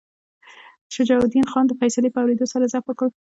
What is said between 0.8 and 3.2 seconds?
شجاع الدین خان د فیصلې په اورېدو سره ضعف وکړ.